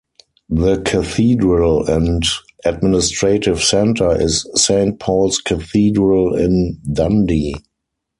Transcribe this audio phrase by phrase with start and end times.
[0.49, 2.23] The cathedral and
[2.65, 7.53] administrative centre is Saint Paul's Cathedral in Dundee.